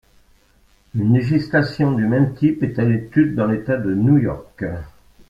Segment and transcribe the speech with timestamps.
[0.95, 4.65] Une législation du même type est à l'étude dans l'État de New York.